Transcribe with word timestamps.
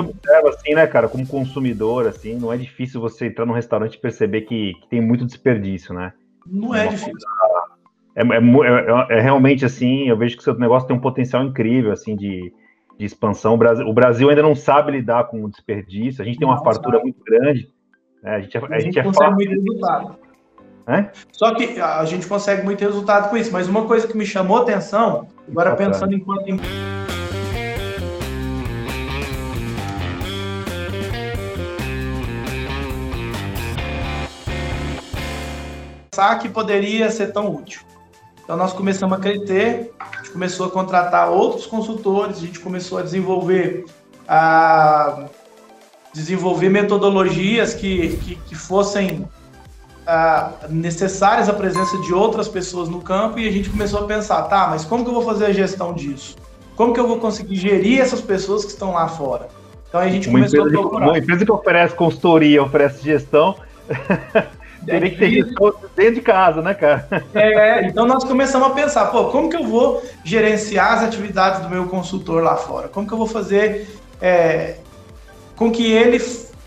observa 0.00 0.48
assim, 0.50 0.74
né, 0.74 0.86
cara, 0.86 1.08
como 1.08 1.26
consumidor, 1.26 2.06
assim, 2.06 2.34
não 2.34 2.52
é 2.52 2.56
difícil 2.56 3.00
você 3.00 3.26
entrar 3.26 3.46
num 3.46 3.52
restaurante 3.52 3.94
e 3.94 4.00
perceber 4.00 4.42
que, 4.42 4.74
que 4.74 4.88
tem 4.88 5.00
muito 5.00 5.24
desperdício, 5.24 5.94
né? 5.94 6.12
Não 6.46 6.74
é, 6.74 6.86
é 6.86 6.88
difícil. 6.88 7.28
É, 8.16 8.22
é, 8.22 8.24
é, 8.24 9.18
é, 9.18 9.20
realmente 9.20 9.64
assim, 9.64 10.08
eu 10.08 10.16
vejo 10.16 10.36
que 10.36 10.40
o 10.40 10.44
seu 10.44 10.58
negócio 10.58 10.88
tem 10.88 10.96
um 10.96 11.00
potencial 11.00 11.44
incrível, 11.44 11.92
assim, 11.92 12.16
de, 12.16 12.52
de 12.98 13.04
expansão. 13.04 13.54
O 13.54 13.58
Brasil, 13.58 13.86
o 13.86 13.92
Brasil 13.92 14.28
ainda 14.28 14.42
não 14.42 14.54
sabe 14.54 14.92
lidar 14.92 15.24
com 15.24 15.44
o 15.44 15.50
desperdício, 15.50 16.22
a 16.22 16.24
gente 16.24 16.38
tem 16.38 16.46
uma 16.46 16.56
não, 16.56 16.64
fartura 16.64 16.98
sabe. 16.98 17.04
muito 17.04 17.22
grande. 17.24 17.70
Né? 18.22 18.34
A 18.34 18.40
gente, 18.40 18.58
a, 18.58 18.60
a 18.60 18.78
gente, 18.80 18.94
gente 18.94 19.04
consegue 19.04 19.34
muito 19.34 19.50
resultado. 19.50 20.16
É? 20.86 21.10
Só 21.32 21.54
que 21.54 21.80
a 21.80 22.04
gente 22.04 22.26
consegue 22.26 22.62
muito 22.62 22.80
resultado 22.80 23.30
com 23.30 23.36
isso, 23.36 23.50
mas 23.50 23.68
uma 23.68 23.86
coisa 23.86 24.06
que 24.06 24.16
me 24.16 24.26
chamou 24.26 24.58
atenção, 24.58 25.28
agora 25.48 25.74
pensando 25.74 26.14
enquanto 26.14 26.46
pensar 36.14 36.38
que 36.38 36.48
poderia 36.48 37.10
ser 37.10 37.32
tão 37.32 37.52
útil. 37.52 37.80
Então 38.44 38.56
nós 38.56 38.72
começamos 38.72 39.18
a 39.18 39.20
crescer, 39.20 39.92
a 39.98 40.18
gente 40.18 40.30
começou 40.30 40.66
a 40.66 40.70
contratar 40.70 41.28
outros 41.28 41.66
consultores, 41.66 42.36
a 42.36 42.40
gente 42.40 42.60
começou 42.60 42.98
a 42.98 43.02
desenvolver 43.02 43.84
a 44.28 45.26
desenvolver 46.12 46.68
metodologias 46.68 47.74
que, 47.74 48.16
que, 48.18 48.36
que 48.36 48.54
fossem 48.54 49.26
a, 50.06 50.52
necessárias 50.68 51.48
a 51.48 51.52
presença 51.52 51.98
de 52.02 52.14
outras 52.14 52.46
pessoas 52.46 52.88
no 52.88 53.00
campo 53.00 53.40
e 53.40 53.48
a 53.48 53.50
gente 53.50 53.68
começou 53.68 54.00
a 54.00 54.04
pensar, 54.04 54.42
tá, 54.42 54.68
mas 54.68 54.84
como 54.84 55.02
que 55.02 55.10
eu 55.10 55.14
vou 55.14 55.24
fazer 55.24 55.46
a 55.46 55.52
gestão 55.52 55.92
disso? 55.92 56.36
Como 56.76 56.94
que 56.94 57.00
eu 57.00 57.08
vou 57.08 57.18
conseguir 57.18 57.56
gerir 57.56 58.00
essas 58.00 58.20
pessoas 58.20 58.64
que 58.64 58.70
estão 58.70 58.92
lá 58.92 59.08
fora? 59.08 59.48
Então 59.88 60.00
a 60.00 60.08
gente 60.08 60.28
uma 60.28 60.38
começou 60.38 60.64
a 60.64 60.68
procurar. 60.68 61.08
Uma 61.08 61.18
empresa 61.18 61.44
que 61.44 61.52
oferece 61.52 61.94
consultoria, 61.96 62.62
oferece 62.62 63.02
gestão, 63.02 63.56
Teria 64.84 65.10
que 65.10 65.18
ter 65.18 65.54
dentro 65.96 66.14
de 66.14 66.20
casa, 66.20 66.62
né, 66.62 66.74
cara? 66.74 67.06
É, 67.34 67.86
então 67.86 68.06
nós 68.06 68.24
começamos 68.24 68.68
a 68.68 68.70
pensar, 68.70 69.06
pô, 69.06 69.26
como 69.26 69.48
que 69.48 69.56
eu 69.56 69.64
vou 69.64 70.02
gerenciar 70.24 70.94
as 70.94 71.04
atividades 71.04 71.60
do 71.60 71.68
meu 71.68 71.86
consultor 71.86 72.42
lá 72.42 72.56
fora? 72.56 72.88
Como 72.88 73.06
que 73.06 73.12
eu 73.12 73.18
vou 73.18 73.26
fazer 73.26 73.88
é, 74.20 74.76
com 75.56 75.70
que 75.70 75.90
ele 75.90 76.18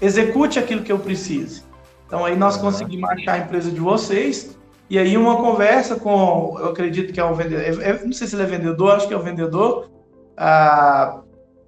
execute 0.01 0.59
aquilo 0.59 0.83
que 0.83 0.91
eu 0.91 0.99
preciso? 0.99 1.63
Então 2.05 2.23
aí 2.25 2.35
nós 2.35 2.57
conseguimos 2.57 3.09
achar 3.09 3.33
a 3.33 3.37
empresa 3.39 3.69
de 3.69 3.79
vocês 3.79 4.57
e 4.89 4.97
aí 4.97 5.17
uma 5.17 5.37
conversa 5.37 5.95
com, 5.95 6.55
eu 6.59 6.69
acredito 6.69 7.11
que 7.11 7.19
é 7.19 7.23
o 7.23 7.35
vendedor, 7.35 7.61
é, 7.61 7.89
é, 7.89 8.03
não 8.03 8.13
sei 8.13 8.25
se 8.25 8.35
ele 8.35 8.43
é 8.43 8.45
vendedor, 8.45 8.95
acho 8.95 9.07
que 9.07 9.13
é 9.13 9.17
o 9.17 9.21
vendedor, 9.21 9.89
ah, 10.37 11.19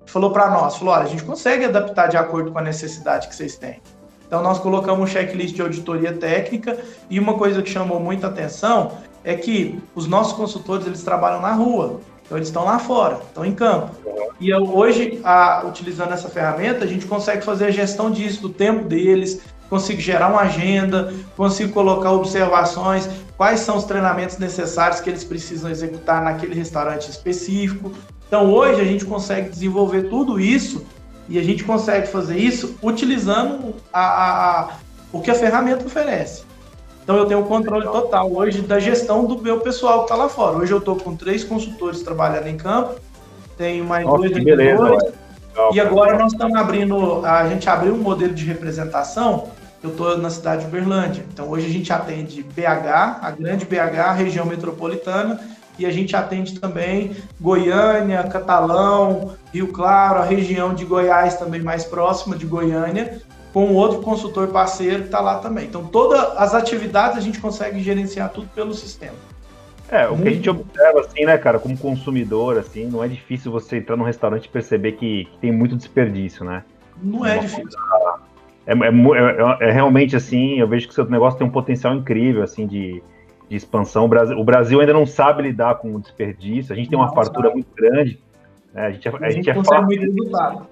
falou 0.06 0.32
para 0.32 0.50
nós, 0.50 0.78
falou, 0.78 0.94
olha, 0.94 1.04
a 1.04 1.08
gente 1.08 1.24
consegue 1.24 1.66
adaptar 1.66 2.08
de 2.08 2.16
acordo 2.16 2.52
com 2.52 2.60
a 2.60 2.62
necessidade 2.62 3.28
que 3.28 3.36
vocês 3.36 3.58
têm. 3.58 3.82
Então 4.30 4.44
nós 4.44 4.60
colocamos 4.60 5.02
um 5.02 5.12
checklist 5.12 5.56
de 5.56 5.62
auditoria 5.64 6.14
técnica 6.14 6.78
e 7.10 7.20
uma 7.20 7.34
coisa 7.34 7.64
que 7.64 7.70
chamou 7.70 8.00
muita 8.00 8.28
atenção 8.28 8.92
é 9.24 9.34
que 9.34 9.80
os 9.96 10.06
nossos 10.06 10.34
consultores 10.34 10.86
eles 10.86 11.02
trabalham 11.02 11.42
na 11.42 11.52
rua, 11.52 12.00
então 12.24 12.38
eles 12.38 12.48
estão 12.48 12.64
lá 12.64 12.78
fora, 12.78 13.20
estão 13.28 13.44
em 13.44 13.54
campo. 13.54 13.90
E 14.40 14.54
hoje, 14.54 15.20
a, 15.24 15.64
utilizando 15.68 16.14
essa 16.14 16.30
ferramenta, 16.30 16.86
a 16.86 16.88
gente 16.88 17.08
consegue 17.08 17.44
fazer 17.44 17.66
a 17.66 17.72
gestão 17.72 18.12
disso, 18.12 18.44
do 18.44 18.50
tempo 18.50 18.88
deles, 18.88 19.42
consigo 19.68 20.00
gerar 20.00 20.28
uma 20.28 20.42
agenda, 20.42 21.12
consigo 21.36 21.74
colocar 21.74 22.12
observações, 22.12 23.10
quais 23.36 23.62
são 23.62 23.78
os 23.78 23.84
treinamentos 23.84 24.38
necessários 24.38 25.02
que 25.02 25.10
eles 25.10 25.24
precisam 25.24 25.72
executar 25.72 26.24
naquele 26.24 26.54
restaurante 26.54 27.10
específico. 27.10 27.92
Então 28.28 28.54
hoje 28.54 28.80
a 28.80 28.86
gente 28.86 29.06
consegue 29.06 29.50
desenvolver 29.50 30.04
tudo 30.04 30.40
isso 30.40 30.86
e 31.30 31.38
a 31.38 31.44
gente 31.44 31.64
consegue 31.64 32.08
fazer 32.08 32.38
isso 32.38 32.76
utilizando 32.82 33.76
a, 33.94 34.02
a, 34.02 34.62
a, 34.62 34.70
o 35.14 35.22
que 35.22 35.30
a 35.30 35.36
ferramenta 35.36 35.86
oferece. 35.86 36.44
Então 37.04 37.16
eu 37.16 37.26
tenho 37.26 37.42
o 37.42 37.46
controle 37.46 37.86
total 37.86 38.32
hoje 38.32 38.62
da 38.62 38.80
gestão 38.80 39.26
do 39.26 39.40
meu 39.40 39.60
pessoal 39.60 40.00
que 40.00 40.06
está 40.06 40.16
lá 40.16 40.28
fora. 40.28 40.58
Hoje 40.58 40.72
eu 40.72 40.80
estou 40.80 40.96
com 40.96 41.16
três 41.16 41.44
consultores 41.44 42.02
trabalhando 42.02 42.48
em 42.48 42.58
campo, 42.58 42.96
tenho 43.58 43.86
mais 43.86 44.06
Nossa, 44.06 44.18
dois 44.18 44.32
vendedores. 44.32 45.12
E 45.74 45.80
agora 45.80 46.18
nós 46.18 46.32
estamos 46.32 46.56
abrindo, 46.56 47.26
a 47.26 47.48
gente 47.48 47.70
abriu 47.70 47.94
um 47.94 47.98
modelo 47.98 48.34
de 48.34 48.46
representação. 48.46 49.50
Eu 49.84 49.92
estou 49.92 50.18
na 50.18 50.30
cidade 50.30 50.62
de 50.62 50.68
Uberlândia. 50.68 51.26
Então 51.32 51.50
hoje 51.50 51.68
a 51.68 51.70
gente 51.70 51.92
atende 51.92 52.44
BH, 52.44 53.20
a 53.22 53.32
grande 53.32 53.66
BH, 53.66 54.00
a 54.00 54.12
região 54.12 54.46
metropolitana, 54.46 55.40
e 55.80 55.86
a 55.86 55.92
gente 55.92 56.16
atende 56.16 56.60
também 56.60 57.16
Goiânia, 57.40 58.24
Catalão, 58.24 59.34
Rio 59.54 59.70
Claro, 59.70 60.20
a 60.20 60.26
região 60.26 60.74
de 60.74 60.86
Goiás 60.86 61.38
também 61.38 61.62
mais 61.62 61.86
próxima 61.86 62.36
de 62.36 62.46
Goiânia, 62.46 63.22
com 63.54 63.74
outro 63.74 64.02
consultor 64.02 64.50
parceiro 64.50 65.00
que 65.00 65.06
está 65.06 65.20
lá 65.20 65.40
também. 65.40 65.66
Então, 65.66 65.86
todas 65.86 66.20
as 66.38 66.54
atividades 66.54 67.18
a 67.18 67.22
gente 67.22 67.40
consegue 67.40 67.82
gerenciar 67.82 68.30
tudo 68.30 68.48
pelo 68.54 68.74
sistema. 68.74 69.16
É, 69.92 70.08
o 70.08 70.12
Muito 70.12 70.24
que 70.24 70.28
a 70.30 70.32
gente 70.34 70.50
observa, 70.50 71.00
assim, 71.00 71.26
né, 71.26 71.38
cara, 71.38 71.58
como 71.58 71.76
consumidor, 71.76 72.60
assim, 72.60 72.86
não 72.86 73.04
é 73.04 73.08
difícil 73.08 73.52
você 73.52 73.78
entrar 73.78 73.96
num 73.96 74.04
restaurante 74.04 74.46
e 74.46 74.50
perceber 74.50 74.92
que, 74.92 75.26
que 75.26 75.38
tem 75.40 75.52
muito 75.52 75.76
desperdício, 75.76 76.46
né? 76.46 76.64
Não 77.02 77.26
é, 77.26 77.38
é 77.38 77.40
difícil. 77.40 77.64
Coisa, 77.64 78.30
é, 78.68 78.74
é, 78.74 79.66
é, 79.66 79.70
é, 79.70 79.72
realmente 79.72 80.16
assim, 80.16 80.60
eu 80.60 80.68
vejo 80.68 80.86
que 80.86 80.92
o 80.92 80.96
seu 80.96 81.10
negócio 81.10 81.40
tem 81.40 81.48
um 81.48 81.52
potencial 81.52 81.96
incrível, 81.96 82.44
assim, 82.44 82.68
de, 82.68 83.02
de 83.50 83.56
expansão. 83.56 84.06
O 84.06 84.08
Brasil, 84.08 84.38
o 84.38 84.44
Brasil, 84.44 84.80
ainda 84.80 84.94
não 84.94 85.06
sabe 85.06 85.44
lidar 85.44 85.76
com 85.76 85.96
o 85.96 86.00
desperdício, 86.00 86.72
a 86.72 86.76
gente 86.76 86.90
tem 86.90 86.98
uma 86.98 87.12
fartura 87.14 87.50
muito 87.50 87.68
grande. 87.76 88.20
Né? 88.74 88.86
A 88.86 88.92
gente, 88.92 89.08
é, 89.08 89.12
a, 89.12 89.16
a 89.16 89.30
gente, 89.30 89.34
gente 89.34 89.50
é 89.50 89.54
consegue 89.54 89.86
muito 89.86 90.02
resultado. 90.02 90.68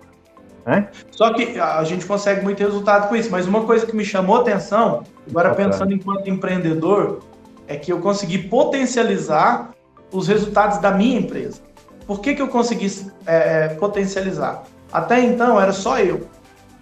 É? 0.66 0.84
Só 1.12 1.34
que 1.34 1.58
a 1.60 1.84
gente 1.86 2.06
consegue 2.06 2.44
muito 2.44 2.60
resultado 2.60 3.08
com 3.08 3.16
isso, 3.16 3.32
mas 3.32 3.48
uma 3.48 3.64
coisa 3.64 3.86
que 3.86 3.96
me 3.96 4.04
chamou 4.04 4.42
atenção, 4.42 5.04
agora 5.30 5.56
pensando 5.56 5.94
enquanto 5.94 6.30
empreendedor, 6.30 7.20
é 7.68 7.78
que 7.78 7.92
eu 7.92 8.00
consegui 8.00 8.38
potencializar 8.38 9.72
os 10.12 10.28
resultados 10.28 10.78
da 10.80 10.92
minha 10.92 11.20
empresa. 11.20 11.62
Por 12.06 12.20
que, 12.20 12.36
que 12.36 12.42
eu 12.42 12.50
consegui 12.50 12.88
é, 13.26 13.70
potencializar? 13.70 14.64
Até 14.92 15.22
então 15.22 15.60
era 15.60 15.72
só 15.72 16.00
eu, 16.00 16.28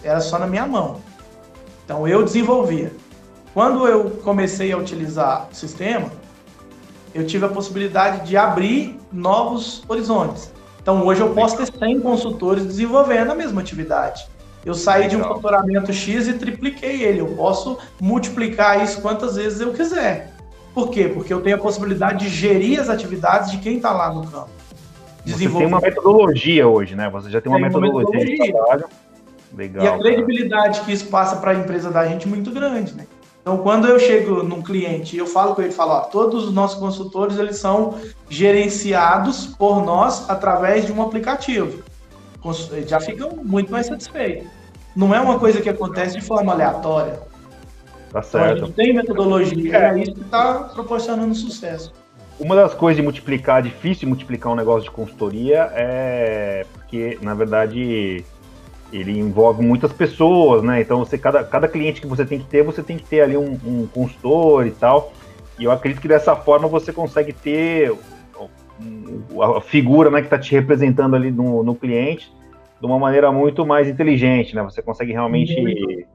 era 0.04 0.20
só 0.20 0.40
na 0.40 0.48
minha 0.48 0.66
mão. 0.66 1.02
Então 1.84 2.08
eu 2.08 2.24
desenvolvia. 2.24 2.92
Quando 3.56 3.88
eu 3.88 4.10
comecei 4.22 4.74
a 4.74 4.78
utilizar 4.78 5.48
o 5.50 5.56
sistema, 5.56 6.12
eu 7.14 7.26
tive 7.26 7.46
a 7.46 7.48
possibilidade 7.48 8.28
de 8.28 8.36
abrir 8.36 9.00
novos 9.14 9.82
horizontes. 9.88 10.52
Então 10.82 11.06
hoje 11.06 11.22
eu 11.22 11.30
posso 11.34 11.56
ter 11.56 11.66
100 11.66 12.02
consultores 12.02 12.66
desenvolvendo 12.66 13.32
a 13.32 13.34
mesma 13.34 13.62
atividade. 13.62 14.28
Eu 14.66 14.74
saí 14.74 15.08
de 15.08 15.16
um 15.16 15.24
faturamento 15.24 15.94
X 15.94 16.28
e 16.28 16.34
tripliquei 16.34 17.04
ele. 17.04 17.22
Eu 17.22 17.28
posso 17.28 17.78
multiplicar 17.98 18.84
isso 18.84 19.02
quantas 19.02 19.38
vezes 19.38 19.62
eu 19.62 19.72
quiser. 19.72 20.34
Por 20.74 20.90
quê? 20.90 21.08
Porque 21.08 21.34
eu 21.34 21.40
tenho 21.40 21.56
a 21.56 21.60
possibilidade 21.60 22.26
de 22.26 22.30
gerir 22.30 22.82
as 22.82 22.90
atividades 22.90 23.52
de 23.52 23.60
quem 23.60 23.78
está 23.78 23.94
lá 23.94 24.14
no 24.14 24.28
campo. 24.28 24.50
Você 25.26 25.48
tem 25.48 25.66
uma 25.66 25.80
metodologia 25.80 26.68
hoje, 26.68 26.94
né? 26.94 27.10
Você 27.10 27.30
já 27.30 27.40
tem 27.40 27.50
uma, 27.50 27.58
tem 27.58 27.68
metodologia, 27.68 28.02
uma 28.02 28.12
metodologia 28.12 28.46
de 28.46 28.52
trabalho. 28.52 28.86
Legal, 29.56 29.86
e 29.86 29.88
a 29.88 29.98
credibilidade 29.98 30.74
cara. 30.74 30.86
que 30.86 30.92
isso 30.92 31.08
passa 31.08 31.38
para 31.38 31.52
a 31.52 31.56
empresa 31.56 31.90
da 31.90 32.06
gente 32.06 32.28
é 32.28 32.30
muito 32.30 32.52
grande, 32.52 32.94
né? 32.94 33.06
Então, 33.46 33.60
quando 33.60 33.88
eu 33.88 34.00
chego 34.00 34.42
num 34.42 34.60
cliente 34.60 35.16
e 35.16 35.20
eu 35.20 35.28
falo 35.28 35.54
com 35.54 35.62
ele, 35.62 35.72
falo, 35.72 35.92
ó, 35.92 36.00
todos 36.00 36.46
os 36.46 36.52
nossos 36.52 36.80
consultores, 36.80 37.38
eles 37.38 37.58
são 37.58 37.94
gerenciados 38.28 39.46
por 39.46 39.86
nós 39.86 40.28
através 40.28 40.88
de 40.88 40.92
um 40.92 41.00
aplicativo. 41.00 41.84
Já 42.88 43.00
ficam 43.00 43.36
muito 43.44 43.72
mais 43.72 43.86
satisfeitos. 43.86 44.48
Não 44.96 45.14
é 45.14 45.20
uma 45.20 45.38
coisa 45.38 45.62
que 45.62 45.70
acontece 45.70 46.18
de 46.18 46.26
forma 46.26 46.54
aleatória. 46.54 47.20
Tá 48.12 48.24
certo. 48.24 48.52
Então, 48.52 48.64
a 48.64 48.66
gente 48.66 48.76
tem 48.76 48.94
metodologia, 48.96 49.78
é, 49.78 49.90
é 49.92 50.00
isso 50.00 50.16
que 50.16 50.22
está 50.22 50.64
proporcionando 50.74 51.36
sucesso. 51.36 51.94
Uma 52.40 52.56
das 52.56 52.74
coisas 52.74 52.98
de 52.98 53.04
multiplicar, 53.04 53.62
difícil 53.62 54.00
de 54.00 54.06
multiplicar 54.08 54.54
um 54.54 54.56
negócio 54.56 54.86
de 54.86 54.92
consultoria 54.92 55.70
é 55.76 56.66
porque, 56.74 57.20
na 57.22 57.36
verdade, 57.36 58.26
ele 58.92 59.18
envolve 59.18 59.64
muitas 59.64 59.92
pessoas, 59.92 60.64
né? 60.64 60.82
Então 60.82 61.00
você 61.00 61.18
cada, 61.18 61.44
cada 61.44 61.68
cliente 61.68 62.02
que 62.02 62.08
você 62.08 62.26
tem 62.26 62.40
que 62.40 62.46
ter, 62.46 62.64
você 62.64 62.84
tem 62.84 62.98
que 62.98 63.04
ter 63.04 63.22
ali 63.22 63.38
um, 63.38 63.60
um 63.66 63.88
consultor 63.88 64.66
e 64.66 64.72
tal. 64.72 65.12
E 65.60 65.64
eu 65.64 65.72
acredito 65.72 66.02
que 66.02 66.08
dessa 66.08 66.36
forma 66.36 66.68
você 66.68 66.92
consegue 66.92 67.34
ter 67.34 67.94
a 69.58 69.62
figura 69.62 70.10
né, 70.10 70.20
que 70.20 70.28
está 70.28 70.38
te 70.38 70.52
representando 70.52 71.16
ali 71.16 71.32
no, 71.32 71.64
no 71.64 71.76
cliente 71.76 72.32
de 72.80 72.86
uma 72.86 73.00
maneira 73.00 73.32
muito 73.32 73.66
mais 73.66 73.88
inteligente, 73.88 74.56
né? 74.56 74.62
Você 74.64 74.82
consegue 74.82 75.12
realmente. 75.12 75.60
Muito. 75.60 76.06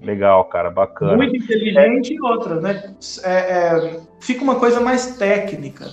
Legal, 0.00 0.44
cara, 0.46 0.68
bacana. 0.68 1.16
Muito 1.16 1.36
inteligente 1.36 2.12
é. 2.12 2.16
e 2.16 2.20
outra, 2.20 2.60
né? 2.60 2.92
É, 3.22 3.32
é, 3.32 4.00
fica 4.20 4.42
uma 4.42 4.56
coisa 4.56 4.80
mais 4.80 5.16
técnica. 5.16 5.86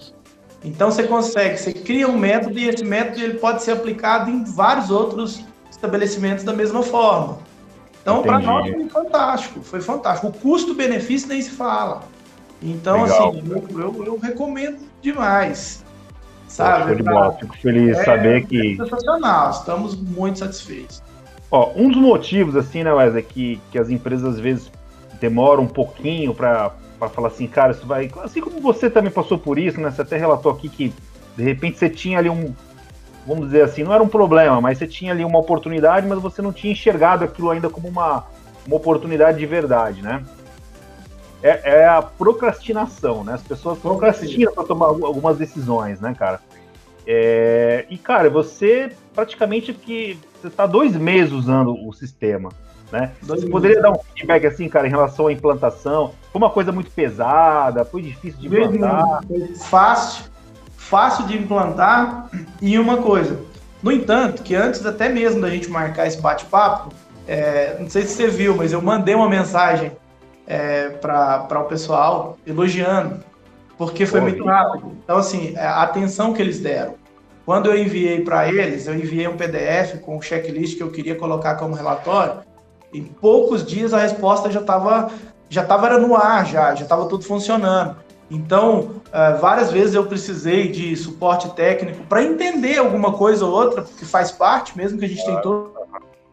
Então 0.63 0.91
você 0.91 1.03
consegue, 1.03 1.57
você 1.57 1.71
cria 1.71 2.07
um 2.07 2.17
método 2.17 2.57
e 2.57 2.67
esse 2.67 2.83
método 2.83 3.23
ele 3.23 3.35
pode 3.35 3.63
ser 3.63 3.71
aplicado 3.71 4.29
em 4.29 4.43
vários 4.43 4.89
outros 4.89 5.45
estabelecimentos 5.69 6.43
da 6.43 6.53
mesma 6.53 6.83
forma. 6.83 7.39
Então, 8.01 8.21
para 8.21 8.39
nós 8.39 8.69
foi 8.71 8.89
fantástico, 8.89 9.61
foi 9.61 9.81
fantástico. 9.81 10.27
O 10.27 10.33
custo-benefício 10.33 11.27
nem 11.27 11.41
se 11.41 11.51
fala. 11.51 12.03
Então, 12.61 13.03
Legal. 13.03 13.29
assim, 13.29 13.43
eu, 13.49 13.79
eu, 13.79 14.05
eu, 14.05 14.17
recomendo 14.17 14.79
demais. 15.01 15.85
Sabe? 16.47 16.95
Fico, 16.95 17.09
bola, 17.09 17.33
fico 17.33 17.57
feliz 17.57 17.95
de 17.95 18.01
é, 18.01 18.03
saber 18.03 18.45
que. 18.47 18.73
É 18.73 18.75
sensacional, 18.83 19.51
estamos 19.51 19.95
muito 19.95 20.39
satisfeitos. 20.39 21.01
Ó, 21.51 21.71
um 21.75 21.89
dos 21.89 22.01
motivos, 22.01 22.55
assim, 22.55 22.83
né, 22.83 22.91
Wesley, 22.91 23.23
que, 23.23 23.61
que 23.71 23.77
as 23.77 23.89
empresas 23.89 24.35
às 24.35 24.39
vezes 24.39 24.71
demoram 25.19 25.63
um 25.63 25.67
pouquinho 25.67 26.33
para 26.33 26.71
falar 27.13 27.27
assim, 27.27 27.47
cara, 27.47 27.71
isso 27.71 27.85
vai. 27.85 28.09
Assim 28.23 28.41
como 28.41 28.59
você 28.59 28.89
também 28.89 29.11
passou 29.11 29.37
por 29.37 29.57
isso, 29.57 29.79
né? 29.79 29.91
Você 29.91 30.01
até 30.01 30.17
relatou 30.17 30.51
aqui 30.51 30.69
que 30.69 30.93
de 31.35 31.43
repente 31.43 31.77
você 31.77 31.89
tinha 31.89 32.17
ali 32.17 32.29
um. 32.29 32.53
Vamos 33.29 33.45
dizer 33.45 33.61
assim, 33.61 33.83
não 33.83 33.93
era 33.93 34.03
um 34.03 34.09
problema, 34.09 34.59
mas 34.59 34.77
você 34.77 34.87
tinha 34.87 35.13
ali 35.13 35.23
uma 35.23 35.39
oportunidade, 35.39 36.05
mas 36.05 36.19
você 36.19 36.41
não 36.41 36.51
tinha 36.51 36.73
enxergado 36.73 37.23
aquilo 37.23 37.49
ainda 37.49 37.69
como 37.69 37.87
uma, 37.87 38.25
uma 38.67 38.75
oportunidade 38.75 39.37
de 39.37 39.45
verdade, 39.45 40.01
né? 40.01 40.25
é, 41.41 41.81
é 41.81 41.87
a 41.87 42.01
procrastinação, 42.01 43.23
né? 43.23 43.33
As 43.33 43.41
pessoas 43.41 43.79
procrastinam 43.79 44.53
para 44.53 44.63
tomar 44.63 44.87
algumas 44.87 45.37
decisões, 45.37 45.99
né, 45.99 46.13
cara? 46.17 46.39
É, 47.07 47.85
e, 47.89 47.97
cara, 47.97 48.29
você 48.29 48.91
praticamente 49.15 49.73
que 49.73 50.17
você 50.39 50.47
está 50.47 50.65
dois 50.65 50.95
meses 50.95 51.33
usando 51.33 51.73
o 51.87 51.93
sistema, 51.93 52.49
né? 52.91 53.11
Dois 53.21 53.41
você 53.41 53.45
meses. 53.45 53.49
poderia 53.49 53.81
dar 53.81 53.91
um 53.91 53.99
feedback 53.99 54.45
assim, 54.45 54.67
cara, 54.67 54.87
em 54.87 54.91
relação 54.91 55.27
à 55.27 55.33
implantação? 55.33 56.13
Foi 56.31 56.41
uma 56.41 56.49
coisa 56.49 56.71
muito 56.71 56.91
pesada? 56.91 57.85
Foi 57.85 58.01
difícil 58.01 58.39
de 58.39 58.47
implantar? 58.47 59.23
Foi 59.25 59.55
fácil, 59.55 60.25
fácil 60.89 61.25
de 61.27 61.37
implantar. 61.37 62.29
E 62.61 62.77
uma 62.77 62.97
coisa, 62.97 63.39
no 63.81 63.91
entanto, 63.91 64.41
que 64.43 64.55
antes 64.55 64.85
até 64.85 65.07
mesmo 65.07 65.39
da 65.39 65.49
gente 65.49 65.69
marcar 65.69 66.07
esse 66.07 66.19
bate-papo, 66.19 66.91
é, 67.27 67.77
não 67.79 67.89
sei 67.89 68.01
se 68.01 68.15
você 68.15 68.27
viu, 68.27 68.55
mas 68.55 68.73
eu 68.73 68.81
mandei 68.81 69.13
uma 69.13 69.29
mensagem 69.29 69.91
é, 70.47 70.89
para 70.89 71.59
o 71.59 71.65
pessoal, 71.65 72.37
elogiando, 72.45 73.23
porque 73.77 74.05
foi 74.05 74.19
muito 74.19 74.43
rápido. 74.43 74.97
Então, 75.03 75.17
assim, 75.17 75.53
é, 75.55 75.63
a 75.63 75.83
atenção 75.83 76.33
que 76.33 76.41
eles 76.41 76.59
deram. 76.59 76.95
Quando 77.45 77.67
eu 77.67 77.77
enviei 77.77 78.21
para 78.21 78.47
eles, 78.47 78.87
eu 78.87 78.95
enviei 78.95 79.27
um 79.27 79.37
PDF 79.37 80.01
com 80.01 80.17
o 80.17 80.21
checklist 80.21 80.77
que 80.77 80.83
eu 80.83 80.91
queria 80.91 81.15
colocar 81.15 81.55
como 81.55 81.75
relatório. 81.75 82.41
Em 82.93 83.03
poucos 83.03 83.65
dias 83.65 83.93
a 83.93 83.99
resposta 83.99 84.51
já 84.51 84.59
estava 84.59 85.11
já 85.51 85.63
tava 85.63 85.97
no 85.97 86.15
ar, 86.15 86.45
já 86.45 86.75
já 86.75 86.83
estava 86.83 87.07
tudo 87.07 87.23
funcionando. 87.23 87.95
Então, 88.29 89.01
é, 89.11 89.33
várias 89.33 89.71
vezes 89.71 89.95
eu 89.95 90.05
precisei 90.05 90.71
de 90.71 90.95
suporte 90.95 91.49
técnico 91.55 92.03
para 92.05 92.23
entender 92.23 92.77
alguma 92.77 93.13
coisa 93.13 93.45
ou 93.45 93.51
outra, 93.51 93.81
porque 93.81 94.05
faz 94.05 94.31
parte, 94.31 94.77
mesmo 94.77 94.99
que 94.99 95.05
a 95.05 95.07
gente 95.09 95.25
tem 95.25 95.41
todos 95.41 95.71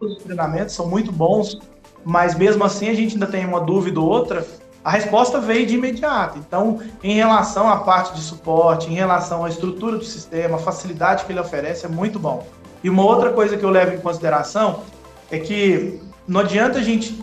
os 0.01 0.23
treinamentos, 0.23 0.75
são 0.75 0.87
muito 0.87 1.11
bons 1.11 1.59
mas 2.07 2.37
mesmo 2.37 2.63
assim 2.63 2.89
a 2.89 2.95
gente 2.95 3.15
ainda 3.15 3.27
tem 3.27 3.45
uma 3.45 3.61
dúvida 3.61 3.99
ou 3.99 4.09
outra, 4.09 4.47
a 4.85 4.91
resposta 4.93 5.41
veio 5.41 5.67
de 5.67 5.75
imediato. 5.75 6.39
Então, 6.39 6.81
em 7.03 7.15
relação 7.15 7.69
à 7.69 7.79
parte 7.79 8.15
de 8.15 8.21
suporte, 8.21 8.89
em 8.89 8.95
relação 8.95 9.45
à 9.45 9.49
estrutura 9.49 9.99
do 9.99 10.05
sistema, 10.05 10.55
a 10.55 10.61
facilidade 10.61 11.25
que 11.25 11.33
ele 11.33 11.41
oferece 11.41 11.85
é 11.85 11.89
muito 11.89 12.17
bom. 12.21 12.47
E 12.85 12.89
uma 12.89 13.05
outra 13.05 13.33
coisa 13.33 13.57
que 13.57 13.65
eu 13.65 13.71
levo 13.71 13.93
em 13.93 13.99
consideração 13.99 14.85
é 15.33 15.41
que 15.41 16.01
não 16.29 16.43
adianta 16.43 16.79
a 16.79 16.83
gente 16.83 17.21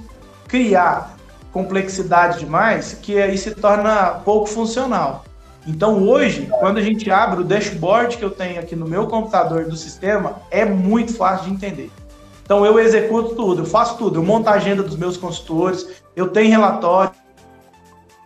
criar 0.49 1.12
complexidade 1.53 2.39
demais, 2.39 2.97
que 2.99 3.21
aí 3.21 3.37
se 3.37 3.51
torna 3.51 4.21
pouco 4.25 4.47
funcional. 4.47 5.23
Então 5.65 6.09
hoje, 6.09 6.49
quando 6.59 6.79
a 6.79 6.81
gente 6.81 7.09
abre 7.09 7.41
o 7.41 7.43
dashboard 7.43 8.17
que 8.17 8.25
eu 8.25 8.31
tenho 8.31 8.59
aqui 8.59 8.75
no 8.75 8.85
meu 8.85 9.07
computador 9.07 9.65
do 9.65 9.77
sistema, 9.77 10.41
é 10.51 10.65
muito 10.65 11.15
fácil 11.15 11.45
de 11.45 11.53
entender. 11.53 11.91
Então 12.43 12.65
eu 12.65 12.77
executo 12.79 13.35
tudo, 13.35 13.61
eu 13.61 13.65
faço 13.65 13.97
tudo, 13.97 14.19
eu 14.19 14.23
monto 14.23 14.49
a 14.49 14.53
agenda 14.53 14.83
dos 14.83 14.97
meus 14.97 15.15
consultores, 15.15 15.87
eu 16.15 16.27
tenho 16.27 16.49
relatório, 16.49 17.13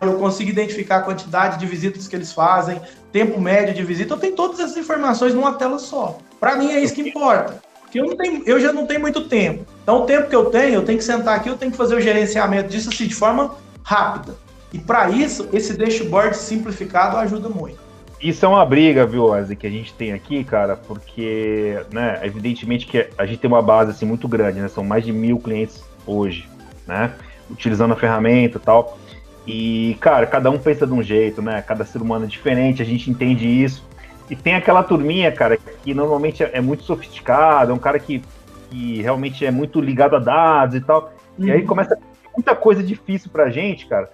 eu 0.01 0.13
consigo 0.13 0.49
identificar 0.49 0.97
a 0.97 1.01
quantidade 1.01 1.59
de 1.59 1.65
visitas 1.65 2.07
que 2.07 2.15
eles 2.15 2.31
fazem, 2.31 2.81
tempo 3.11 3.39
médio 3.39 3.73
de 3.73 3.83
visita, 3.83 4.13
eu 4.13 4.19
tenho 4.19 4.35
todas 4.35 4.59
essas 4.59 4.77
informações 4.77 5.33
numa 5.35 5.53
tela 5.53 5.77
só. 5.77 6.17
Para 6.39 6.55
mim 6.55 6.71
é 6.71 6.79
isso 6.79 6.95
que 6.95 7.01
importa. 7.01 7.61
Porque 7.87 8.01
eu, 8.01 8.05
não 8.05 8.17
tenho, 8.17 8.43
eu 8.45 8.59
já 8.59 8.73
não 8.73 8.85
tenho 8.85 8.99
muito 8.99 9.21
tempo. 9.29 9.65
Então, 9.81 10.01
o 10.01 10.05
tempo 10.05 10.27
que 10.27 10.35
eu 10.35 10.45
tenho, 10.45 10.75
eu 10.75 10.83
tenho 10.83 10.97
que 10.97 11.05
sentar 11.05 11.37
aqui, 11.37 11.47
eu 11.47 11.55
tenho 11.55 11.71
que 11.71 11.77
fazer 11.77 11.95
o 11.95 12.01
gerenciamento 12.01 12.67
disso 12.69 12.89
assim, 12.89 13.07
de 13.07 13.15
forma 13.15 13.55
rápida. 13.81 14.35
E 14.73 14.77
para 14.77 15.09
isso, 15.09 15.47
esse 15.53 15.73
dashboard 15.77 16.35
simplificado 16.35 17.15
ajuda 17.15 17.47
muito. 17.47 17.79
Isso 18.21 18.45
é 18.45 18.49
uma 18.49 18.65
briga, 18.65 19.05
viu, 19.05 19.27
Wesley, 19.27 19.55
que 19.55 19.65
a 19.65 19.69
gente 19.69 19.93
tem 19.93 20.11
aqui, 20.11 20.43
cara, 20.43 20.75
porque, 20.75 21.79
né, 21.89 22.19
evidentemente 22.23 22.85
que 22.85 23.07
a 23.17 23.25
gente 23.25 23.39
tem 23.39 23.47
uma 23.49 23.61
base 23.61 23.91
assim 23.91 24.05
muito 24.05 24.27
grande, 24.27 24.59
né? 24.59 24.67
São 24.67 24.83
mais 24.83 25.05
de 25.05 25.13
mil 25.13 25.39
clientes 25.39 25.81
hoje, 26.05 26.45
né? 26.85 27.13
Utilizando 27.49 27.93
a 27.93 27.95
ferramenta 27.95 28.57
e 28.57 28.61
tal. 28.61 28.97
E, 29.45 29.97
cara, 30.01 30.25
cada 30.25 30.51
um 30.51 30.57
pensa 30.57 30.85
de 30.85 30.91
um 30.91 31.01
jeito, 31.01 31.41
né? 31.41 31.61
Cada 31.61 31.85
ser 31.85 32.01
humano 32.01 32.25
é 32.25 32.27
diferente, 32.27 32.81
a 32.81 32.85
gente 32.85 33.09
entende 33.09 33.47
isso. 33.47 33.87
E 34.29 34.35
tem 34.35 34.55
aquela 34.55 34.83
turminha, 34.83 35.31
cara, 35.31 35.57
que 35.57 35.93
normalmente 35.93 36.43
é, 36.43 36.59
muito 36.59 36.83
sofisticada, 36.83 37.71
é 37.71 37.73
um 37.73 37.79
cara 37.79 37.97
que, 37.99 38.21
que 38.69 39.01
realmente 39.01 39.45
é 39.45 39.51
muito 39.51 39.79
ligado 39.79 40.15
a 40.15 40.19
dados 40.19 40.75
e 40.75 40.81
tal. 40.81 41.13
Uhum. 41.37 41.45
E 41.45 41.51
aí 41.51 41.61
uhum. 41.61 41.67
começa 41.67 41.97
muita 42.35 42.55
coisa 42.55 42.83
difícil 42.83 43.31
pra 43.31 43.49
gente, 43.49 43.87
cara 43.87 44.09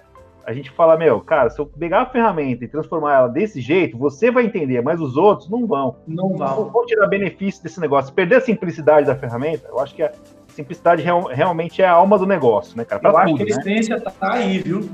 a 0.46 0.52
gente 0.52 0.70
fala, 0.70 0.96
meu, 0.96 1.20
cara, 1.20 1.48
se 1.50 1.58
eu 1.58 1.66
pegar 1.66 2.02
a 2.02 2.06
ferramenta 2.06 2.64
e 2.64 2.68
transformar 2.68 3.14
ela 3.14 3.28
desse 3.28 3.60
jeito, 3.60 3.96
você 3.96 4.30
vai 4.30 4.44
entender, 4.44 4.82
mas 4.82 5.00
os 5.00 5.16
outros 5.16 5.48
não 5.48 5.66
vão. 5.66 5.96
Não 6.06 6.36
vão. 6.36 6.56
Não 6.56 6.70
vão 6.70 6.86
tirar 6.86 7.06
benefício 7.06 7.62
desse 7.62 7.80
negócio. 7.80 8.12
Perder 8.12 8.36
a 8.36 8.40
simplicidade 8.40 9.06
da 9.06 9.16
ferramenta, 9.16 9.68
eu 9.68 9.78
acho 9.80 9.94
que 9.94 10.02
a 10.02 10.12
simplicidade 10.48 11.02
real, 11.02 11.24
realmente 11.24 11.80
é 11.80 11.86
a 11.86 11.92
alma 11.92 12.18
do 12.18 12.26
negócio, 12.26 12.76
né, 12.76 12.84
cara? 12.84 13.00
Pra 13.00 13.10
eu 13.10 13.14
tudo, 13.14 13.24
acho 13.24 13.36
que 13.36 13.52
a 13.52 13.56
né? 13.56 13.62
essência 13.62 14.00
tá 14.00 14.32
aí, 14.32 14.58
viu? 14.58 14.88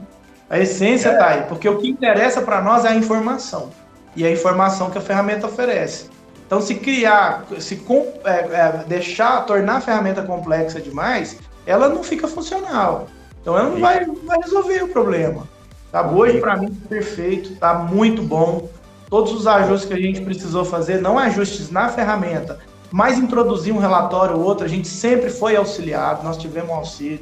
A 0.49 0.59
essência 0.59 1.11
é. 1.11 1.17
tá 1.17 1.27
aí, 1.27 1.43
porque 1.43 1.69
o 1.69 1.79
que 1.79 1.89
interessa 1.89 2.43
para 2.43 2.63
nós 2.63 2.85
é 2.85 2.89
a 2.89 2.95
informação. 2.95 3.71
E 4.17 4.27
a 4.27 4.31
informação 4.31 4.91
que 4.91 4.99
a 4.99 5.01
ferramenta 5.01 5.47
oferece. 5.47 6.11
Então, 6.51 6.61
se 6.61 6.75
criar, 6.75 7.47
se 7.61 7.81
é, 8.25 8.31
é, 8.31 8.85
deixar, 8.89 9.47
tornar 9.47 9.77
a 9.77 9.81
ferramenta 9.81 10.21
complexa 10.23 10.81
demais, 10.81 11.39
ela 11.65 11.89
não 11.89 12.03
fica 12.03 12.27
funcional. 12.27 13.07
Então 13.41 13.57
ela 13.57 13.71
não 13.71 13.79
vai, 13.79 14.05
não 14.05 14.17
vai 14.17 14.37
resolver 14.43 14.83
o 14.83 14.89
problema. 14.89 15.47
Tá? 15.93 16.11
Hoje, 16.11 16.41
para 16.41 16.57
mim, 16.57 16.69
tá 16.69 16.89
perfeito, 16.89 17.55
tá 17.55 17.75
muito 17.75 18.21
bom. 18.21 18.69
Todos 19.09 19.33
os 19.33 19.47
ajustes 19.47 19.89
que 19.89 19.95
a 19.95 20.01
gente 20.01 20.23
precisou 20.23 20.65
fazer, 20.65 21.01
não 21.01 21.17
ajustes 21.19 21.71
na 21.71 21.89
ferramenta, 21.89 22.59
mas 22.91 23.17
introduzir 23.17 23.73
um 23.73 23.79
relatório 23.79 24.37
ou 24.37 24.43
outro, 24.43 24.65
a 24.65 24.69
gente 24.69 24.89
sempre 24.89 25.31
foi 25.31 25.55
auxiliado, 25.55 26.25
nós 26.25 26.37
tivemos 26.37 26.71
auxílio. 26.71 27.21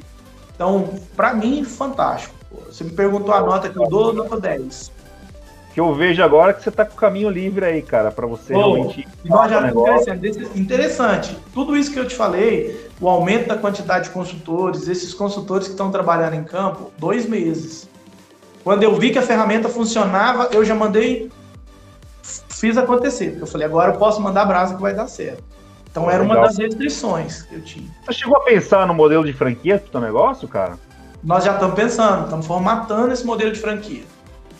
Então, 0.55 0.89
para 1.15 1.35
mim, 1.35 1.65
fantástico. 1.65 2.35
Você 2.67 2.83
me 2.83 2.91
perguntou 2.91 3.35
a 3.35 3.43
nota 3.43 3.69
que 3.69 3.79
eu 3.79 3.87
dou, 3.89 4.15
nota 4.15 4.41
10 4.41 4.97
que 5.79 5.81
eu 5.81 5.95
vejo 5.95 6.21
agora 6.25 6.53
que 6.53 6.61
você 6.61 6.71
está 6.71 6.85
com 6.85 6.95
o 6.95 6.97
caminho 6.97 7.31
livre 7.31 7.65
aí, 7.65 7.81
cara, 7.81 8.11
para 8.11 8.27
você 8.27 8.53
Pô, 8.53 8.75
realmente. 8.75 9.07
Nós 9.25 9.49
já 9.49 9.69
interessante. 9.69 10.59
interessante. 10.59 11.39
Tudo 11.55 11.77
isso 11.77 11.93
que 11.93 12.01
eu 12.01 12.09
te 12.09 12.17
falei, 12.17 12.91
o 13.01 13.09
aumento 13.09 13.47
da 13.47 13.57
quantidade 13.57 14.07
de 14.07 14.11
consultores, 14.11 14.89
esses 14.89 15.15
consultores 15.15 15.69
que 15.69 15.75
estão 15.75 15.89
trabalhando 15.93 16.35
em 16.35 16.43
campo, 16.43 16.91
dois 16.99 17.29
meses. 17.29 17.89
Quando 18.65 18.83
eu 18.83 18.93
vi 18.97 19.13
que 19.13 19.21
a 19.21 19.23
ferramenta 19.23 19.69
funcionava, 19.69 20.49
eu 20.51 20.65
já 20.65 20.75
mandei, 20.75 21.31
fiz 22.25 22.77
acontecer. 22.77 23.39
Eu 23.41 23.47
falei, 23.47 23.65
agora 23.65 23.93
eu 23.93 23.99
posso 23.99 24.21
mandar 24.21 24.47
brasa 24.47 24.75
que 24.75 24.83
vai 24.83 24.93
dar 24.93 25.07
certo. 25.07 25.45
Então 25.89 26.11
era 26.11 26.25
uma 26.25 26.41
das 26.41 26.59
restrições 26.59 27.43
que 27.43 27.55
eu 27.55 27.63
tinha. 27.63 27.89
Você 28.05 28.15
chegou 28.15 28.37
a 28.37 28.41
pensar 28.41 28.85
no 28.85 28.95
modelo 28.95 29.25
de 29.25 29.33
franquia 29.33 29.79
do 29.79 29.89
seu 29.89 30.01
negócio, 30.01 30.49
cara? 30.49 30.77
Nós 31.23 31.45
já 31.45 31.55
estamos 31.55 31.77
pensando, 31.77 32.25
estamos 32.25 32.47
formatando 32.47 33.13
esse 33.13 33.25
modelo 33.25 33.53
de 33.53 33.61
franquia. 33.61 34.03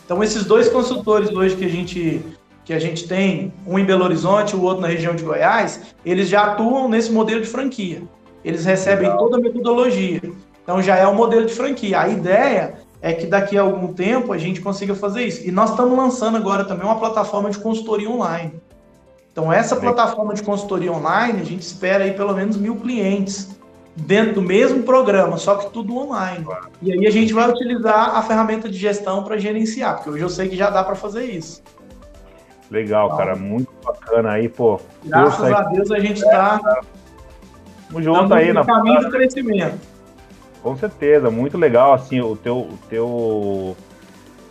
Então, 0.09 0.23
esses 0.23 0.43
dois 0.43 0.67
consultores 0.67 1.29
hoje 1.29 1.55
que 1.55 1.63
a 1.63 1.69
gente 1.69 2.25
que 2.65 2.73
a 2.73 2.79
gente 2.79 3.07
tem, 3.07 3.53
um 3.65 3.77
em 3.77 3.85
Belo 3.85 4.03
Horizonte, 4.03 4.55
o 4.55 4.61
outro 4.63 4.81
na 4.81 4.87
região 4.87 5.15
de 5.15 5.23
Goiás, 5.23 5.81
eles 6.03 6.27
já 6.27 6.45
atuam 6.45 6.89
nesse 6.89 7.11
modelo 7.11 7.41
de 7.41 7.47
franquia. 7.47 8.01
Eles 8.43 8.65
recebem 8.65 9.07
Legal. 9.07 9.17
toda 9.19 9.37
a 9.37 9.39
metodologia. 9.39 10.19
Então 10.63 10.81
já 10.81 10.95
é 10.95 11.07
um 11.07 11.13
modelo 11.13 11.45
de 11.45 11.53
franquia. 11.53 12.01
A 12.01 12.07
ideia 12.07 12.79
é 13.03 13.13
que 13.13 13.27
daqui 13.27 13.55
a 13.55 13.61
algum 13.61 13.93
tempo 13.93 14.33
a 14.33 14.37
gente 14.39 14.61
consiga 14.61 14.95
fazer 14.95 15.25
isso. 15.25 15.47
E 15.47 15.51
nós 15.51 15.69
estamos 15.69 15.95
lançando 15.95 16.37
agora 16.37 16.65
também 16.65 16.85
uma 16.85 16.97
plataforma 16.97 17.51
de 17.51 17.59
consultoria 17.59 18.09
online. 18.09 18.53
Então 19.31 19.53
essa 19.53 19.75
plataforma 19.75 20.33
de 20.33 20.41
consultoria 20.41 20.91
online, 20.91 21.39
a 21.39 21.45
gente 21.45 21.61
espera 21.61 22.03
aí 22.03 22.13
pelo 22.13 22.33
menos 22.33 22.57
mil 22.57 22.77
clientes 22.77 23.58
dentro 23.99 24.35
do 24.35 24.41
mesmo 24.41 24.83
programa, 24.83 25.37
só 25.37 25.55
que 25.55 25.71
tudo 25.71 25.95
online. 25.95 26.45
E 26.81 26.91
aí 26.91 27.07
a 27.07 27.11
gente 27.11 27.33
vai 27.33 27.49
utilizar 27.49 28.15
a 28.15 28.21
ferramenta 28.21 28.69
de 28.69 28.77
gestão 28.77 29.23
para 29.23 29.37
gerenciar, 29.37 29.95
porque 29.95 30.09
hoje 30.09 30.23
eu 30.23 30.29
sei 30.29 30.49
que 30.49 30.55
já 30.55 30.69
dá 30.69 30.83
para 30.83 30.95
fazer 30.95 31.25
isso. 31.25 31.61
Legal, 32.69 33.07
então, 33.07 33.17
cara, 33.17 33.35
muito 33.35 33.71
bacana 33.83 34.31
aí, 34.33 34.47
pô. 34.47 34.79
Graças 35.03 35.51
a 35.51 35.63
Deus 35.63 35.91
a 35.91 35.99
gente 35.99 36.17
está 36.17 36.59
é, 36.63 36.81
Tamo 37.87 38.03
junto 38.03 38.33
aí 38.33 38.53
na 38.53 38.63
caminho 38.63 39.01
do 39.01 39.09
crescimento. 39.09 39.79
Com 40.61 40.77
certeza, 40.77 41.31
muito 41.31 41.57
legal 41.57 41.93
assim 41.93 42.21
o 42.21 42.35
teu 42.35 42.57
o 42.57 42.79
teu 42.89 43.75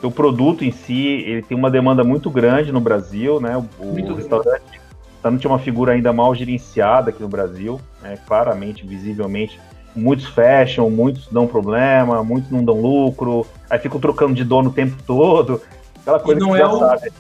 teu 0.01 0.11
produto 0.11 0.65
em 0.65 0.71
si, 0.71 1.25
ele 1.27 1.43
tem 1.43 1.57
uma 1.57 1.71
demanda 1.71 2.05
muito 2.05 2.31
grande 2.31 2.73
no 2.73 2.81
Brasil, 2.81 3.41
né? 3.41 3.57
O, 3.57 3.85
o 3.85 4.15
restaurante 4.15 4.81
Não 5.23 5.37
tinha 5.37 5.51
uma 5.51 5.59
figura 5.59 5.93
ainda 5.93 6.13
mal 6.13 6.35
gerenciada 6.35 7.11
aqui 7.11 7.21
no 7.21 7.29
Brasil, 7.29 7.81
né, 8.03 8.19
claramente, 8.27 8.87
visivelmente. 8.87 9.61
Muitos 9.95 10.27
fecham, 10.27 10.89
muitos 10.89 11.27
dão 11.29 11.47
problema, 11.47 12.23
muitos 12.23 12.51
não 12.51 12.65
dão 12.65 12.81
lucro, 12.81 13.47
aí 13.69 13.79
ficam 13.79 14.01
trocando 14.01 14.35
de 14.35 14.45
dono 14.45 14.71
o 14.71 14.73
tempo 14.73 14.97
todo. 15.07 15.61
Aquela 16.01 16.21
coisa 16.21 16.41
e 16.41 16.43
não 16.43 16.53
que 16.55 16.61
é 16.61 16.67
o... 16.67 16.79
sabe. 16.79 17.13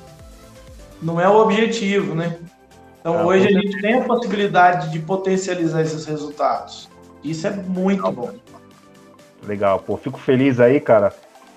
não 1.02 1.20
é 1.20 1.28
o 1.28 1.36
objetivo, 1.38 2.14
né? 2.14 2.38
Então, 3.00 3.18
ah, 3.18 3.26
hoje 3.26 3.48
a 3.48 3.50
gente 3.50 3.80
tem 3.80 3.94
a 3.94 4.04
possibilidade 4.04 4.90
de 4.90 4.98
potencializar 4.98 5.82
esses 5.82 6.04
resultados. 6.06 6.88
Isso 7.22 7.46
é 7.46 7.50
muito 7.50 8.06
Legal. 8.06 8.12
bom. 8.12 8.30
Legal, 9.46 9.78
pô, 9.80 9.96
fico 9.96 10.18
feliz 10.18 10.60
aí, 10.60 10.80
cara, 10.80 11.12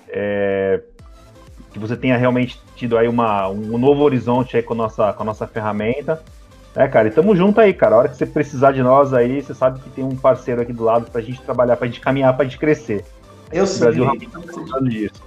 é, 0.08 0.80
que 1.72 1.78
você 1.78 1.96
tenha 1.96 2.16
realmente 2.16 2.60
tido 2.76 2.98
aí 2.98 3.08
uma, 3.08 3.48
um 3.48 3.78
novo 3.78 4.02
horizonte 4.02 4.56
aí 4.56 4.62
com 4.62 4.74
a 4.74 4.76
nossa, 4.76 5.12
com 5.12 5.22
a 5.22 5.26
nossa 5.26 5.46
ferramenta. 5.46 6.22
É, 6.74 6.86
cara, 6.88 7.08
e 7.08 7.10
tamo 7.10 7.36
junto 7.36 7.60
aí, 7.60 7.72
cara. 7.72 7.94
A 7.94 7.98
hora 7.98 8.08
que 8.08 8.16
você 8.16 8.26
precisar 8.26 8.72
de 8.72 8.82
nós 8.82 9.12
aí, 9.12 9.42
você 9.42 9.54
sabe 9.54 9.80
que 9.80 9.90
tem 9.90 10.04
um 10.04 10.16
parceiro 10.16 10.62
aqui 10.62 10.72
do 10.72 10.84
lado 10.84 11.10
pra 11.10 11.20
gente 11.20 11.40
trabalhar, 11.42 11.76
pra 11.76 11.86
gente 11.86 12.00
caminhar, 12.00 12.34
pra 12.34 12.44
gente 12.44 12.58
crescer. 12.58 13.04
Eu 13.52 13.66
sei. 13.66 13.80
Brasil 13.80 14.06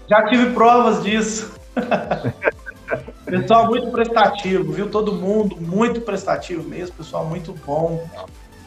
Já 0.08 0.24
tive 0.28 0.52
provas 0.52 1.04
disso. 1.04 1.54
pessoal 3.26 3.68
muito 3.68 3.92
prestativo, 3.92 4.72
viu? 4.72 4.90
Todo 4.90 5.14
mundo 5.14 5.58
muito 5.60 6.02
prestativo 6.02 6.68
mesmo, 6.68 6.96
pessoal 6.96 7.26
muito 7.26 7.54
bom. 7.66 8.08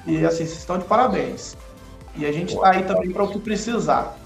E 0.06 0.25
assim, 0.25 0.38
vocês 0.38 0.58
estão 0.58 0.78
de 0.78 0.85
parabéns. 0.85 1.56
E 2.16 2.26
a 2.26 2.32
gente 2.32 2.54
está 2.54 2.70
aí 2.70 2.82
também 2.82 3.11
para 3.11 3.25
o 3.25 3.28
que 3.28 3.38
precisar. 3.38 4.16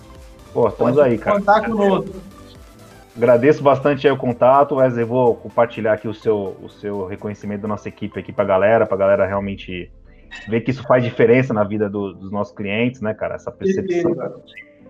Pô, 0.53 0.69
estamos 0.69 0.97
Pode 0.97 1.09
aí, 1.09 1.19
cara. 1.19 1.39
Contar 1.39 1.65
conosco. 1.65 2.32
Agradeço 3.17 3.63
bastante 3.63 4.09
o 4.09 4.17
contato, 4.17 4.77
Wesley. 4.77 5.05
Vou 5.05 5.35
compartilhar 5.35 5.93
aqui 5.93 6.09
o 6.09 6.15
seu, 6.15 6.57
o 6.63 6.69
seu 6.69 7.07
reconhecimento 7.07 7.63
da 7.63 7.69
nossa 7.69 7.89
equipe 7.89 8.19
aqui 8.19 8.33
para 8.33 8.45
a 8.45 8.47
galera, 8.47 8.87
para 8.87 8.95
a 8.95 8.99
galera 8.99 9.27
realmente 9.27 9.91
ver 10.49 10.63
que 10.63 10.71
isso 10.71 10.83
faz 10.85 11.05
diferença 11.05 11.53
na 11.53 11.63
vida 11.63 11.91
do, 11.91 12.15
dos 12.15 12.31
nossos 12.31 12.55
clientes, 12.55 13.01
né, 13.01 13.13
cara? 13.13 13.35
Essa 13.35 13.51
percepção. 13.51 14.15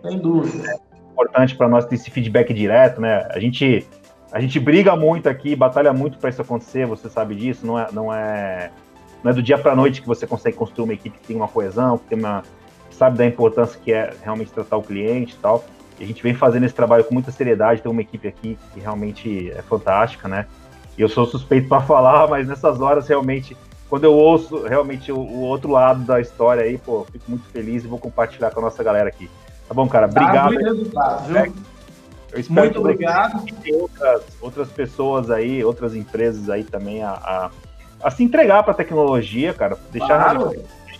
Sem 0.03 0.19
dúvida. 0.19 0.71
É 0.71 1.13
importante 1.13 1.57
para 1.57 1.69
nós 1.69 1.85
ter 1.85 1.97
esse 1.97 2.11
feedback 2.11 2.55
direto, 2.55 3.01
né? 3.01 3.27
A 3.31 3.41
gente, 3.41 3.85
a 4.31 4.41
gente 4.41 4.61
briga 4.61 4.95
muito 4.95 5.29
aqui, 5.29 5.57
batalha 5.57 5.93
muito 5.93 6.19
para 6.19 6.31
isso 6.31 6.43
acontecer, 6.43 6.87
você 6.87 7.09
sabe 7.09 7.35
disso, 7.35 7.67
não 7.67 7.79
é, 7.79 7.89
não 7.93 8.15
é, 8.15 8.71
não 9.23 9.33
é 9.33 9.35
do 9.35 9.43
dia 9.43 9.59
para 9.59 9.75
noite 9.75 10.01
que 10.01 10.07
você 10.07 10.27
consegue 10.29 10.57
construir 10.57 10.85
uma 10.85 10.95
equipe 10.95 11.19
que 11.19 11.27
tem 11.27 11.37
uma 11.37 11.49
coesão, 11.49 11.99
que 11.99 12.07
tem 12.07 12.19
uma, 12.19 12.43
sabe 12.91 13.19
da 13.19 13.27
importância 13.27 13.81
que 13.83 13.93
é 13.93 14.13
realmente 14.23 14.53
tratar 14.53 14.77
o 14.77 14.83
cliente 14.83 15.35
e 15.35 15.39
tal. 15.39 15.65
A 16.03 16.07
gente 16.07 16.23
vem 16.23 16.35
fazendo 16.35 16.65
esse 16.65 16.75
trabalho 16.75 17.05
com 17.05 17.15
muita 17.15 17.31
seriedade, 17.31 17.81
tem 17.81 17.91
uma 17.91 18.01
equipe 18.01 18.27
aqui 18.27 18.59
que 18.73 18.81
realmente 18.81 19.51
é 19.51 19.63
fantástica, 19.63 20.29
né? 20.29 20.47
E 20.97 21.03
eu 21.03 21.09
sou 21.09 21.25
suspeito 21.25 21.69
para 21.69 21.81
falar, 21.87 22.29
mas 22.29 22.49
nessas 22.49 22.81
horas 22.81 23.09
realmente 23.09 23.57
quando 23.89 24.05
eu 24.05 24.15
ouço 24.15 24.63
realmente 24.63 25.13
o, 25.13 25.19
o, 25.19 25.41
outro 25.43 25.71
lado 25.71 26.03
da 26.03 26.19
história 26.19 26.63
aí, 26.63 26.79
pô, 26.79 27.07
fico 27.13 27.27
muito 27.29 27.45
feliz 27.51 27.85
e 27.85 27.87
vou 27.87 27.99
compartilhar 27.99 28.51
com 28.51 28.61
a 28.61 28.63
nossa 28.63 28.83
galera 28.83 29.07
aqui. 29.07 29.31
Tá 29.69 29.75
bom, 29.75 29.87
cara? 29.87 30.07
Obrigado. 30.07 30.55
Tá, 30.87 31.27
eu 32.33 32.41
espero 32.41 32.63
Muito 32.63 32.81
obrigado. 32.81 33.45
Que 33.45 33.75
outras, 33.75 34.23
outras 34.41 34.69
pessoas 34.71 35.31
aí, 35.31 35.63
outras 35.63 35.95
empresas 35.95 36.49
aí 36.49 36.65
também 36.65 37.03
a, 37.03 37.11
a, 37.11 37.51
a 38.03 38.11
se 38.11 38.25
entregar 38.25 38.63
para 38.63 38.73
a 38.73 38.77
tecnologia, 38.77 39.53
cara. 39.53 39.77
Deixar 39.91 40.33
claro. 40.33 40.55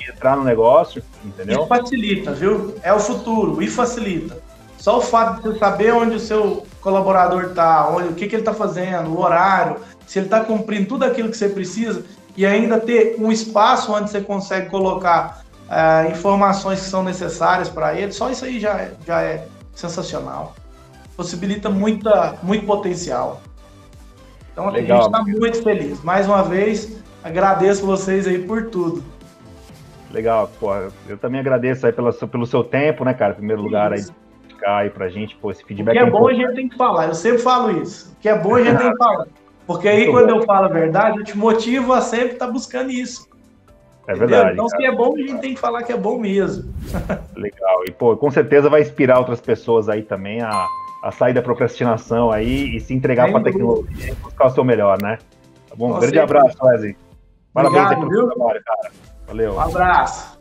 entrar 0.07 0.37
no 0.37 0.45
negócio, 0.45 1.03
entendeu? 1.25 1.65
E 1.65 1.69
facilita, 1.69 2.33
viu? 2.33 2.75
É 2.83 2.93
o 2.93 3.01
futuro 3.01 3.63
e 3.63 3.69
facilita. 3.69 4.42
Só 4.83 4.99
o 4.99 5.01
fato 5.01 5.37
de 5.37 5.43
você 5.43 5.59
saber 5.61 5.95
onde 5.95 6.17
o 6.17 6.19
seu 6.19 6.67
colaborador 6.81 7.45
está, 7.45 7.89
o 7.89 8.15
que, 8.15 8.27
que 8.27 8.35
ele 8.35 8.43
está 8.43 8.53
fazendo, 8.53 9.11
o 9.11 9.21
horário, 9.21 9.77
se 10.09 10.19
ele 10.19 10.27
está 10.27 10.41
cumprindo 10.41 10.89
tudo 10.89 11.05
aquilo 11.05 11.31
que 11.31 11.37
você 11.37 11.49
precisa 11.49 12.05
e 12.37 12.45
ainda 12.45 12.81
ter 12.81 13.15
um 13.17 13.31
espaço 13.31 13.93
onde 13.93 14.11
você 14.11 14.21
consegue 14.21 14.69
colocar 14.71 15.45
é, 15.71 16.11
informações 16.11 16.81
que 16.81 16.87
são 16.87 17.05
necessárias 17.05 17.69
para 17.69 17.95
ele, 17.97 18.11
só 18.11 18.29
isso 18.29 18.45
aí 18.45 18.59
já, 18.59 18.73
é, 18.73 18.93
já 19.07 19.23
é 19.23 19.47
sensacional. 19.73 20.57
Possibilita 21.17 21.71
muita, 21.71 22.35
muito 22.43 22.67
potencial. 22.67 23.41
Então 24.53 24.69
Legal. 24.69 24.99
a 24.99 25.03
gente 25.05 25.13
está 25.13 25.23
muito 25.23 25.63
feliz. 25.63 26.03
Mais 26.03 26.27
uma 26.27 26.43
vez, 26.43 27.01
agradeço 27.23 27.87
vocês 27.87 28.27
aí 28.27 28.41
por 28.41 28.69
tudo. 28.69 29.01
Legal, 30.11 30.51
eu 31.09 31.17
também 31.19 31.39
agradeço 31.39 31.87
aí 31.87 31.93
pela, 31.93 32.13
pelo 32.13 32.47
seu 32.47 32.65
tempo, 32.65 33.05
né, 33.05 33.15
cara? 33.15 33.35
Em 33.35 33.37
primeiro 33.37 33.63
lugar, 33.63 33.93
aí, 33.93 34.05
aí 34.67 34.91
pra 34.91 35.09
gente, 35.09 35.37
pô, 35.37 35.51
esse 35.51 35.65
feedback. 35.65 35.95
O 35.95 35.99
que 35.99 36.05
é, 36.05 36.09
é 36.09 36.11
bom 36.11 36.29
a 36.29 36.35
gente 36.35 36.55
tem 36.55 36.69
que 36.69 36.77
falar, 36.77 37.09
eu 37.09 37.15
sempre 37.15 37.39
falo 37.39 37.83
isso. 37.83 38.13
O 38.13 38.21
que 38.21 38.29
é 38.29 38.39
bom 38.39 38.57
a 38.57 38.63
gente 38.63 38.79
tem 38.79 38.91
que 38.91 38.97
falar. 38.99 39.27
Porque 39.67 39.89
aí, 39.89 40.07
Muito 40.07 40.13
quando 40.13 40.35
bom. 40.35 40.41
eu 40.41 40.43
falo 40.45 40.67
a 40.67 40.69
verdade, 40.69 41.19
eu 41.19 41.25
te 41.25 41.37
motivo 41.37 41.93
a 41.93 42.01
sempre 42.01 42.35
estar 42.35 42.47
tá 42.47 42.53
buscando 42.53 42.91
isso. 42.91 43.29
É 44.09 44.15
verdade. 44.15 44.55
Então, 44.55 44.67
cara. 44.67 44.83
se 44.83 44.87
é 44.87 44.95
bom, 44.95 45.15
a 45.15 45.19
gente 45.19 45.41
tem 45.41 45.55
que 45.55 45.61
falar 45.61 45.83
que 45.85 45.93
é 45.93 45.97
bom 45.97 46.19
mesmo. 46.19 46.73
Legal. 47.37 47.85
E, 47.87 47.93
pô, 47.93 48.17
com 48.17 48.31
certeza 48.31 48.69
vai 48.69 48.83
inspirar 48.83 49.19
outras 49.19 49.41
pessoas 49.41 49.89
aí 49.89 50.03
também 50.03 50.43
a, 50.43 50.67
a 51.05 51.13
sair 51.13 51.33
da 51.33 51.43
procrastinação 51.43 52.31
aí 52.31 52.77
e 52.77 52.81
se 52.81 52.93
entregar 52.93 53.31
para 53.31 53.41
a 53.41 53.43
tecnologia 53.43 54.11
e 54.11 54.15
buscar 54.17 54.47
o 54.47 54.51
seu 54.51 54.65
melhor, 54.65 55.01
né? 55.01 55.19
Tá 55.69 55.77
bom? 55.77 55.97
Um 55.97 56.01
grande 56.01 56.19
abraço, 56.19 56.57
Wesley. 56.61 56.97
Parabéns 57.55 57.83
Obrigado, 57.83 58.09
pelo 58.09 58.11
viu? 58.11 58.29
trabalho, 58.29 58.63
cara. 58.65 58.93
Valeu. 59.27 59.55
Um 59.55 59.61
abraço. 59.61 60.32